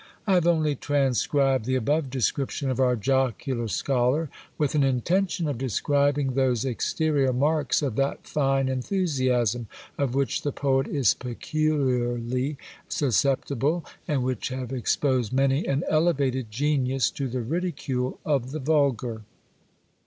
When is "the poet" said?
10.41-10.87